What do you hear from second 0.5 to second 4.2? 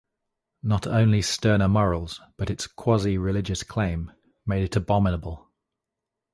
Not only sterner morals, but its quasi-religious claim,